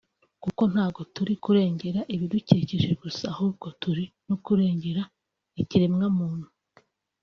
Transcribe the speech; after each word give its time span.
kuko 0.43 0.61
ntago 0.71 1.01
turi 1.15 1.33
kurengera 1.43 1.99
ibidukikije 2.15 2.89
gusa 3.01 3.23
ahubwo 3.33 3.67
turi 3.81 4.05
no 4.27 4.35
kurengera 4.45 5.01
ikiremwamuntu 5.61 6.47